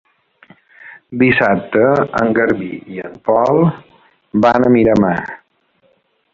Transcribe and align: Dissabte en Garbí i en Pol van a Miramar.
Dissabte 1.23 1.83
en 2.23 2.33
Garbí 2.39 2.71
i 2.95 2.99
en 3.11 3.21
Pol 3.29 3.63
van 4.49 4.67
a 4.71 4.75
Miramar. 4.79 5.17